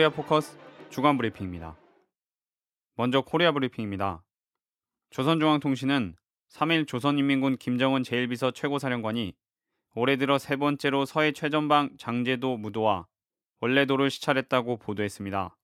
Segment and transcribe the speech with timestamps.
[0.00, 0.56] 코리아 포커스
[0.88, 1.76] 주간 브리핑입니다.
[2.94, 4.24] 먼저 코리아 브리핑입니다.
[5.10, 6.16] 조선중앙통신은
[6.48, 9.34] 3일 조선인민군 김정은 제1비서 최고사령관이
[9.94, 13.08] 올해 들어 세 번째로 서해 최전방 장제도 무도와
[13.60, 15.54] 월내도를 시찰했다고 보도했습니다.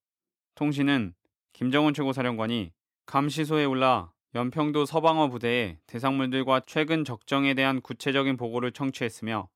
[0.54, 1.14] 통신은
[1.54, 2.72] 김정은 최고사령관이
[3.06, 9.48] 감시소에 올라 연평도 서방어 부대의 대상물들과 최근 적정에 대한 구체적인 보고를 청취했으며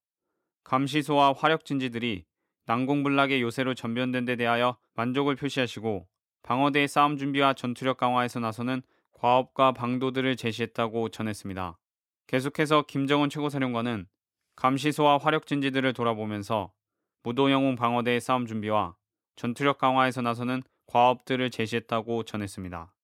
[0.64, 2.24] 감시소와 화력 진지들이
[2.70, 6.06] 난공불락의 요새로 전변된 데 대하여 만족을 표시하시고
[6.44, 11.76] 방어대의 싸움 준비와 전투력 강화에서 나서는 과업과 방도들을 제시했다고 전했습니다.
[12.28, 14.06] 계속해서 김정은 최고사령관은
[14.54, 16.72] 감시소와 화력진지들을 돌아보면서
[17.24, 18.94] 무도영웅 방어대의 싸움 준비와
[19.34, 22.94] 전투력 강화에서 나서는 과업들을 제시했다고 전했습니다.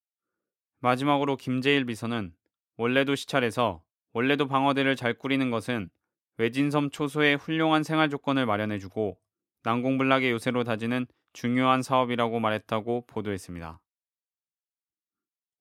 [0.79, 2.33] 마지막으로 김재일 비서는
[2.77, 5.91] 원래도 시찰에서 원래도 방어대를 잘 꾸리는 것은
[6.39, 9.19] 외진섬 초소의 훌륭한 생활 조건을 마련해주고
[9.67, 13.81] 난공불락의 요새로 다지는 중요한 사업이라고 말했다고 보도했습니다.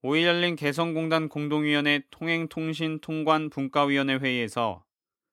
[0.03, 4.85] 5일 열린 개성공단 공동위원회 통행통신통관분과위원회 회의에서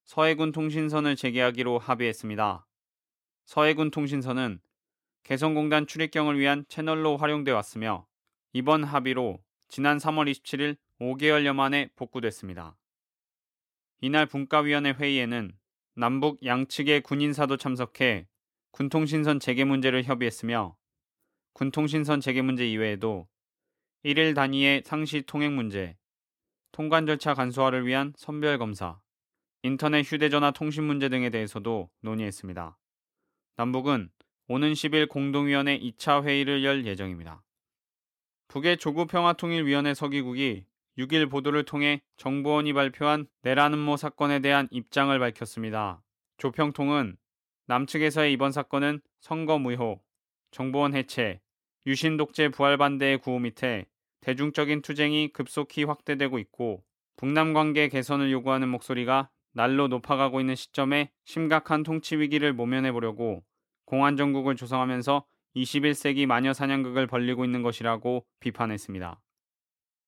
[0.05, 2.67] 서해군 통신선을 재개하기로 합의했습니다.
[3.45, 4.63] 서해군 통신선은
[5.25, 8.07] 개성공단 출입경을 위한 채널로 활용돼 왔으며
[8.55, 12.79] 이번 합의로 지난 3월 27일 5개월여 만에 복구됐습니다.
[14.01, 15.53] 이날 분과위원회 회의에는
[15.95, 18.29] 남북 양측의 군인사도 참석해
[18.73, 20.77] 군통신선 재개 문제를 협의했으며
[21.53, 23.29] 군통신선 재개 문제 이외에도
[24.05, 25.97] 1일 단위의 상시 통행 문제,
[26.73, 28.99] 통관 절차 간소화를 위한 선별 검사,
[29.63, 32.79] 인터넷 휴대전화 통신 문제 등에 대해서도 논의했습니다.
[33.57, 34.11] 남북은
[34.49, 37.45] 오는 10일 공동위원회 2차 회의를 열 예정입니다.
[38.49, 40.65] 북의 조국평화통일위원회 서기국이
[40.99, 46.03] 6일 보도를 통해 정보원이 발표한 내란 음모 사건에 대한 입장을 밝혔습니다.
[46.39, 47.17] 조평통은
[47.73, 50.03] 남측에서의 이번 사건은 선거 무효,
[50.51, 51.41] 정보원 해체,
[51.87, 53.87] 유신 독재 부활 반대의 구호 밑에
[54.21, 56.85] 대중적인 투쟁이 급속히 확대되고 있고
[57.17, 63.43] 북남 관계 개선을 요구하는 목소리가 날로 높아가고 있는 시점에 심각한 통치 위기를 모면해 보려고
[63.87, 65.25] 공안 정국을 조성하면서
[65.57, 69.19] 21세기 마녀 사냥극을 벌리고 있는 것이라고 비판했습니다.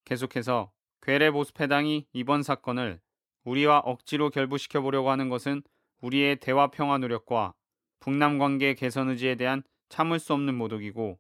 [0.05, 0.71] 계속해서
[1.01, 3.01] 괴뢰 보수패당이 이번 사건을
[3.45, 5.63] 우리와 억지로 결부시켜 보려고 하는 것은
[6.01, 7.55] 우리의 대화 평화 노력과
[8.01, 11.19] 북남 관계 개선 의지에 대한 참을 수 없는 모독이고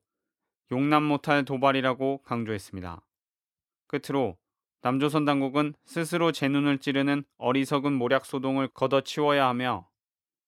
[0.73, 3.01] 용납 못할 도발이라고 강조했습니다.
[3.87, 4.37] 끝으로
[4.83, 9.89] 남조선 당국은 스스로 제 눈을 찌르는 어리석은 모략 소동을 걷어치워야 하며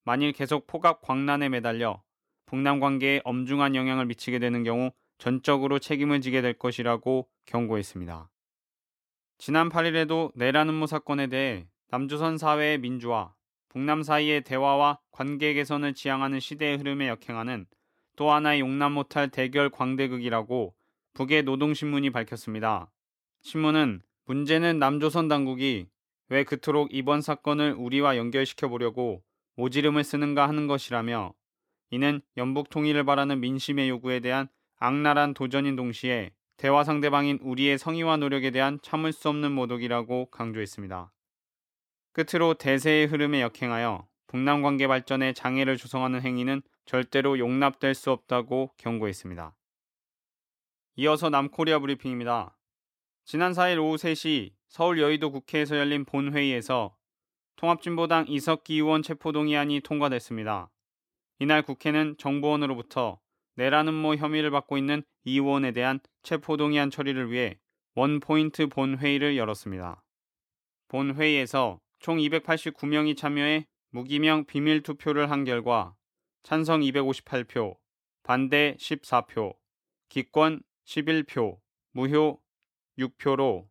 [0.05, 2.03] 만일 계속 포갑 광란에 매달려
[2.47, 8.31] 북남 관계에 엄중한 영향을 미치게 되는 경우 전적으로 책임을 지게 될 것이라고 경고했습니다.
[9.39, 13.35] 지난 8일에도 내란 음모 사건에 대해 남조선 사회의 민주화,
[13.69, 17.67] 북남 사이의 대화와 관계 개선을 지향하는 시대의 흐름에 역행하는
[18.17, 20.75] 또 하나의 용납 못할 대결 광대극이라고
[21.15, 22.91] 북의 노동신문이 밝혔습니다.
[23.43, 25.87] 신문은 문제는 남조선 당국이
[26.29, 29.23] 왜 그토록 이번 사건을 우리와 연결시켜 보려고
[29.55, 31.33] 모지름을 쓰는가 하는 것이라며
[31.91, 34.49] 이는 연북 통일을 바라는 민심의 요구에 대한
[34.79, 41.13] 악랄한 도전인 동시에 대화 상대방인 우리의 성의와 노력에 대한 참을 수 없는 모독이라고 강조했습니다.
[42.17, 49.55] 끝으로 대세의 흐름에 역행하여 북남 관계 발전에 장애를 조성하는 행위는 절대로 용납될 수 없다고 경고했습니다.
[50.97, 52.57] 이어서 남코리아 브리핑입니다.
[53.27, 56.97] 지난 4일 오후 3시 서울 여의도 국회에서 열린 본회의에서
[57.57, 60.71] 통합진보당 이석기 의원 체포동의안이 통과됐습니다.
[61.39, 63.21] 이날 국회는 정보원으로부터
[63.57, 67.59] 내란 음모 혐의를 받고 있는 이 의원에 대한 체포동의안 처리를 위해
[67.95, 70.03] 원포인트 본회의를 열었습니다.
[70.89, 75.97] 본회의에서 총 289명이 참여해 무기명 비밀 투표를 한 결과
[76.45, 77.77] 찬성 258표,
[78.23, 79.57] 반대 14표,
[80.09, 81.59] 기권 11표,
[81.91, 82.39] 무효
[82.97, 83.67] 6표로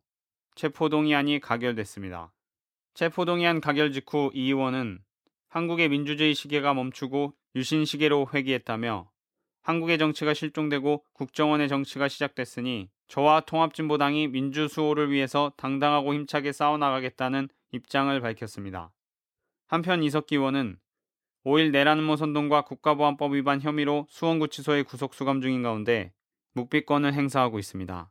[0.54, 2.34] 체포동의안이 가결됐습니다.
[2.92, 4.98] 체포동의안 가결 직후 이 의원은
[5.48, 9.10] 한국의 민주주의 시계가 멈추고 유신 시계로 회귀했다며
[9.62, 18.92] 한국의 정치가 실종되고 국정원의 정치가 시작됐으니 저와 통합진보당이 민주수호를 위해서 당당하고 힘차게 싸워나가겠다는 입장을 밝혔습니다.
[19.66, 20.78] 한편 이석기 의원은
[21.44, 26.12] 5일 내란음모 선동과 국가보안법 위반 혐의로 수원구치소에 구속 수감 중인 가운데
[26.54, 28.10] 묵비권을 행사하고 있습니다.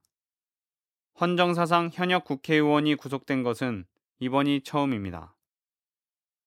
[1.19, 3.85] 헌정사상 현역 국회의원이 구속된 것은
[4.19, 5.35] 이번이 처음입니다.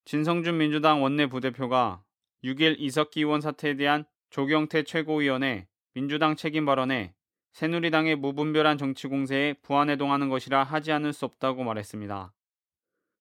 [0.04, 2.02] 진성준 민주당 원내 부대표가
[2.44, 7.14] 6일 이석기 의원 사태에 대한 조경태 최고위원의 민주당 책임 발언에
[7.52, 12.32] 새누리당의 무분별한 정치 공세에 부안해동하는 것이라 하지 않을 수 없다고 말했습니다.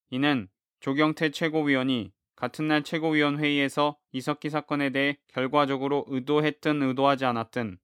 [0.09, 0.47] 이는
[0.79, 7.79] 조경태 최고위원이 같은 날 최고위원회의에서 이석기 사건에 대해 결과적으로 의도했든 의도하지 않았든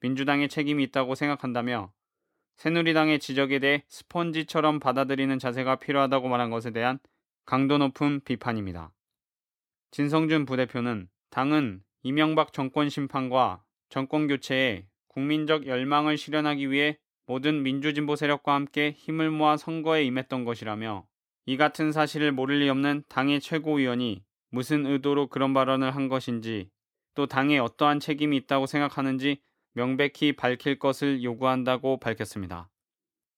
[0.00, 1.92] 민주당의 책임이 있다고 생각한다며
[2.56, 6.98] 새누리당의 지적에 대해 스펀지처럼 받아들이는 자세가 필요하다고 말한 것에 대한
[7.44, 8.92] 강도 높은 비판입니다.
[9.90, 18.54] 진성준 부대표는 당은 이명박 정권 심판과 정권 교체에 국민적 열망을 실현하기 위해 모든 민주진보 세력과
[18.54, 21.06] 함께 힘을 모아 선거에 임했던 것이라며
[21.46, 26.70] 이 같은 사실을 모를 리 없는 당의 최고위원이 무슨 의도로 그런 발언을 한 것인지
[27.14, 29.40] 또 당에 어떠한 책임이 있다고 생각하는지
[29.72, 32.68] 명백히 밝힐 것을 요구한다고 밝혔습니다.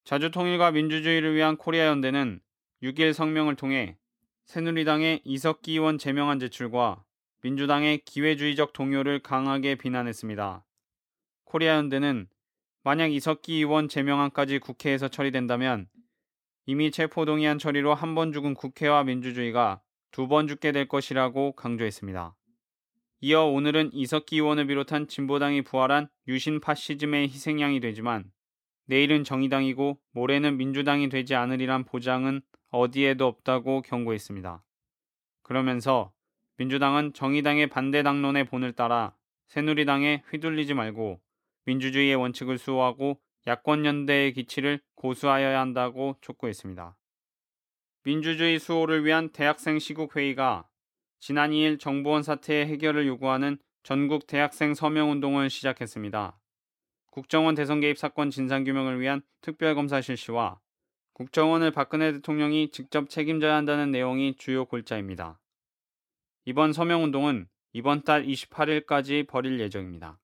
[0.04, 2.40] 자주통일과 민주주의를 위한 코리아 연대는
[2.82, 3.98] 6일 성명을 통해
[4.46, 7.04] 새누리당의 이석기 의원 제명안 제출과
[7.42, 10.64] 민주당의 기회주의적 동요를 강하게 비난했습니다.
[11.44, 12.28] 코리아 연대는
[12.84, 15.88] 만약 이석기 의원 제명안까지 국회에서 처리된다면
[16.68, 19.80] 이미 체포동의안 처리로 한 번 죽은 국회와 민주주의가
[20.10, 22.36] 두 번 죽게 될 것이라고 강조했습니다.
[23.22, 28.30] 이어 오늘은 이석기 의원을 비롯한 진보당이 부활한 유신 파시즘의 희생양이 되지만
[28.84, 34.62] 내일은 정의당이고 모레는 민주당이 되지 않으리란 보장은 어디에도 없다고 경고했습니다.
[35.44, 36.12] 그러면서
[36.58, 39.14] 민주당은 정의당의 반대 당론의 본을 따라
[39.46, 41.18] 새누리당에 휘둘리지 말고
[41.64, 43.18] 민주주의의 원칙을 수호하고
[43.48, 46.98] 야권 연대의 기치를 고수하여야 한다고 촉구했습니다.
[48.04, 50.68] 민주주의 수호를 위한 대학생 시국회의가
[51.18, 56.38] 지난 2일 정부원 사태의 해결을 요구하는 전국 대학생 서명운동을 시작했습니다.
[57.10, 60.60] 국정원 대선 개입 사건 진상규명을 위한 특별검사 실시와
[61.14, 65.40] 국정원을 박근혜 대통령이 직접 책임져야 한다는 내용이 주요 골자입니다.
[66.44, 70.18] 이번 서명운동은 이번 달 28일까지 벌일 예정입니다.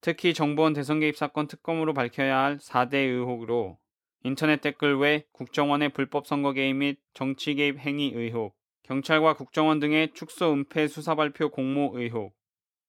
[0.00, 3.78] 특히 정보원 대선 개입 사건 특검으로 밝혀야 할 4대 의혹으로
[4.22, 10.12] 인터넷 댓글 외 국정원의 불법 선거 개입 및 정치 개입 행위 의혹, 경찰과 국정원 등의
[10.14, 12.34] 축소 은폐 수사 발표 공모 의혹,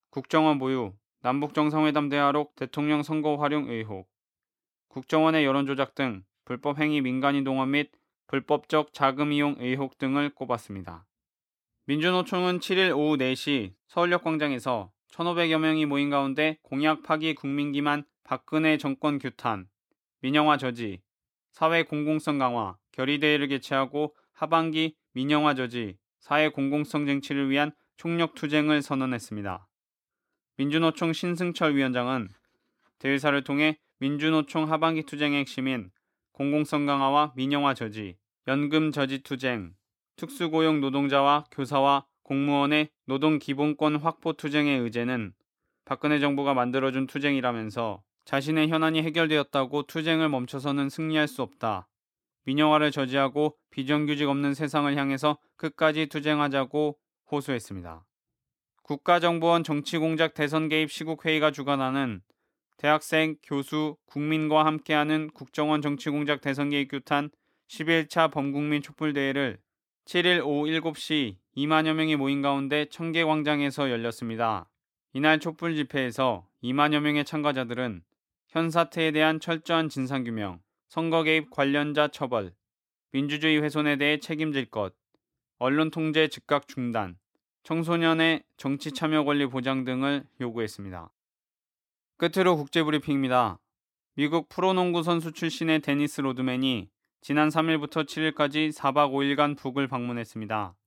[0.09, 4.07] 국정원 보유, 남북 정상회담 대화록 대통령 선거 활용 의혹,
[4.89, 7.91] 국정원의 여론 조작 등 불법 행위 민간인 동원 및
[8.27, 11.05] 불법적 자금 이용 의혹 등을 꼽았습니다.
[11.85, 18.77] 민주노총은 7일 오후 4시 서울역 광장에서 1,500여 명이 모인 가운데 공약 파기 국민 기만 박근혜
[18.77, 19.67] 정권 규탄,
[20.21, 21.01] 민영화 저지,
[21.51, 29.67] 사회 공공성 강화, 결의대회를 개최하고 하반기 민영화 저지, 사회 공공성 쟁취를 위한 총력 투쟁을 선언했습니다.
[30.57, 32.29] 민주노총 신승철 위원장은
[32.99, 35.89] 대회사를 통해 민주노총 하반기 투쟁의 핵심인
[36.33, 38.17] 공공성 강화와 민영화 저지,
[38.47, 39.73] 연금 저지 투쟁,
[40.17, 45.33] 특수고용 노동자와 교사와 공무원의 노동 기본권 확보 투쟁의 의제는
[45.85, 51.87] 박근혜 정부가 만들어준 투쟁이라면서 자신의 현안이 해결되었다고 투쟁을 멈춰서는 승리할 수 없다.
[52.43, 56.97] 민영화를 저지하고 비정규직 없는 세상을 향해서 끝까지 투쟁하자고
[57.31, 58.05] 호소했습니다.
[58.83, 62.21] 국가정보원 정치공작 대선 개입 시국회의가 주관하는
[62.75, 67.29] 대학생, 교수, 국민과 함께하는 국정원 정치공작 대선 개입 규탄
[67.69, 69.59] 11차 범국민 촛불대회를
[70.07, 74.69] 7일 오후 7시 2만여 명이 모인 가운데 청계 광장에서 열렸습니다.
[75.11, 78.03] 이날 촛불 집회에서 2만여 명의 참가자들은
[78.47, 82.53] 현 사태에 대한 철저한 진상 규명, 선거 개입 관련자 처벌,
[83.11, 84.95] 민주주의 훼손에 대해 책임질 것,
[85.59, 87.17] 언론 통제 즉각 중단,
[87.63, 91.11] 청소년의 정치 참여 권리 보장 등을 요구했습니다.
[92.15, 93.59] 끝으로 국제브리핑입니다.
[94.15, 96.87] 미국 프로농구 선수 출신의 데니스 로드맨이
[97.27, 100.77] 지난 3일부터 7일까지 4박 5일간 북을 방문했습니다.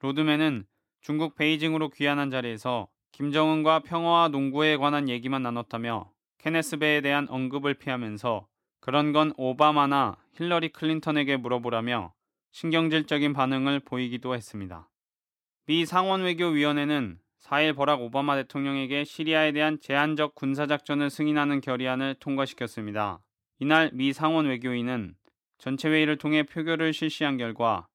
[0.00, 0.64] 로드맨은
[1.00, 8.48] 중국 베이징으로 귀환한 자리에서 김정은과 평화와 농구에 관한 얘기만 나눴다며 케네스 배에 대한 언급을 피하면서
[8.80, 12.14] 그런 건 오바마나 힐러리 클린턴에게 물어보라며
[12.50, 14.90] 신경질적인 반응을 보이기도 했습니다.
[15.66, 23.20] 미 상원외교위원회는 4일 버락 오바마 대통령에게 시리아에 대한 제한적 군사작전을 승인하는 결의안을 통과시켰습니다.
[23.60, 25.14] 이날 미 상원 외교위는
[25.60, 27.86] 전체 회의를 통해 표결을 실시한 결과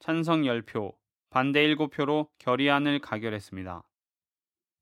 [0.00, 0.94] 찬성 10표,
[1.30, 3.82] 반대 7표로 결의안을 가결했습니다.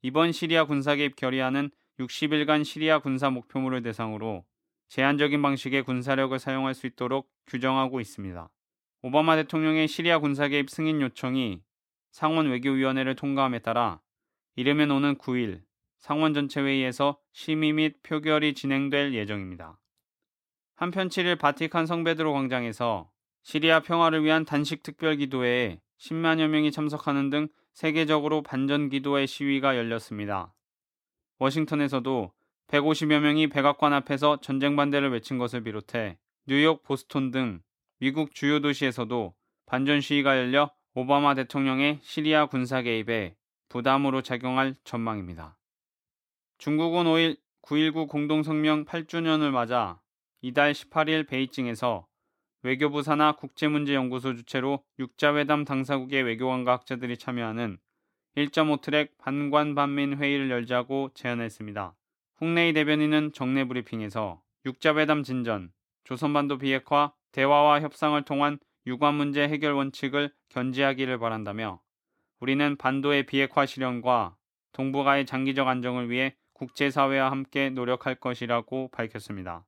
[0.03, 4.45] 이번 시리아 군사 개입 결의안은 60일간 시리아 군사 목표물을 대상으로
[4.89, 8.51] 제한적인 방식의 군사력을 사용할 수 있도록 규정하고 있습니다.
[9.03, 11.63] 오바마 대통령의 시리아 군사 개입 승인 요청이
[12.11, 14.01] 상원 외교위원회를 통과함에 따라
[14.57, 15.63] 이르면 오는 9일
[15.99, 19.79] 상원 전체 회의에서 심의 및 표결이 진행될 예정입니다.
[20.77, 23.11] 한편 7일 바티칸 성베드로 광장에서
[23.43, 30.55] 시리아 평화를 위한 단식 특별 기도회에 10만여 명이 참석하는 등 세계적으로 반전 기도회 시위가 열렸습니다.
[31.39, 32.33] 워싱턴에서도
[32.69, 37.63] 150여 명이 백악관 앞에서 전쟁 반대를 외친 것을 비롯해 뉴욕, 보스톤 등
[37.99, 39.35] 미국 주요 도시에서도
[39.67, 43.37] 반전 시위가 열려 오바마 대통령의 시리아 군사 개입에
[43.69, 45.59] 부담으로 작용할 전망입니다.
[46.59, 50.01] 중국은 5일 9.19 공동성명 8주년을 맞아
[50.47, 52.07] 이달 18일 베이징에서
[52.65, 57.79] 외교부 산하 국제문제연구소 주최로 육자회담 당사국의 외교관과 학자들이 참여하는
[58.37, 61.97] 1.5트랙 반관 반민 회의를 열자고 제안했습니다.
[62.43, 65.73] 홍내희 대변인은 정례 브리핑에서 육자회담 진전,
[66.05, 71.81] 조선반도 비핵화, 대화와 협상을 통한 유관 문제 해결 원칙을 견지하기를 바란다며
[72.41, 74.37] 우리는 반도의 비핵화 실현과
[74.73, 79.65] 동북아의 장기적 안정을 위해 국제사회와 함께 노력할 것이라고 밝혔습니다.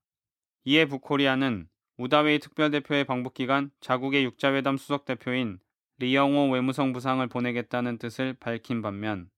[0.69, 5.61] 이에 북코리아는 우다웨이 특별대표의 방북 기간 자국의 육자회담 수석대표인
[5.99, 9.31] 리영호 외무성 부상을 보내겠다는 뜻을 밝힌 반면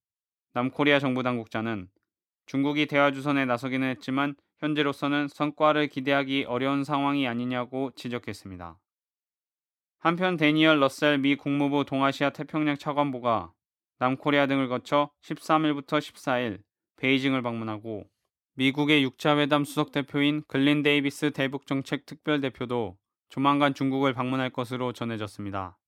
[0.54, 1.90] 남코리아 정부 당국자는
[2.47, 8.78] 중국이 대화 주선에 나서기는 했지만 현재로서는 성과를 기대하기 어려운 상황이 아니냐고 지적했습니다.
[9.99, 13.52] 한편 대니얼 러셀 미 국무부 동아시아 태평양 차관보가
[13.99, 16.62] 남코리아 등을 거쳐 13일부터 14일
[16.97, 18.08] 베이징을 방문하고
[18.59, 22.99] 미국의 육자회담 수석 대표인 글린 데이비스 대북 정책 특별 대표도
[23.29, 25.79] 조만간 중국을 방문할 것으로 전해졌습니다.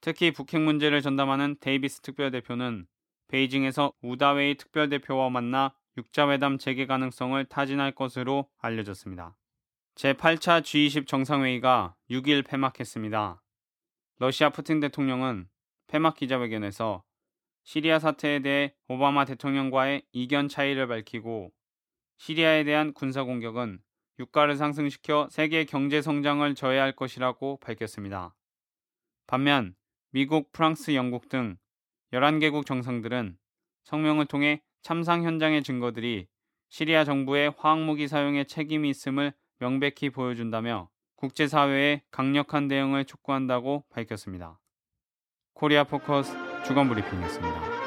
[0.00, 2.86] 특히 북핵 문제를 전담하는 데이비스 특별 대표는
[3.26, 9.36] 베이징에서 우다웨이 특별 대표와 만나 육자회담 재개 가능성을 타진할 것으로 알려졌습니다.
[9.96, 13.42] 제8차 G20 정상회의가 6일 폐막했습니다.
[14.20, 15.48] 러시아 푸틴 대통령은
[15.88, 17.02] 폐막 기자회견에서
[17.64, 21.50] 시리아 사태에 대해 오바마 대통령과의 이견 차이를 밝히고
[22.22, 23.80] 시리아에 대한 군사 공격은
[24.20, 28.36] 유가를 상승시켜 세계 경제 성장을 저해할 것이라고 밝혔습니다.
[29.26, 29.74] 반면
[30.12, 31.56] 미국, 프랑스, 영국 등
[32.12, 33.36] 11개국 정상들은
[33.82, 36.28] 성명을 통해 참상 현장의 증거들이
[36.68, 44.60] 시리아 정부의 화학무기 사용에 책임이 있음을 명백히 보여준다며 국제사회의 강력한 대응을 촉구한다고 밝혔습니다.
[45.54, 47.81] 코리아 포커스 주간 브리핑이었습니다.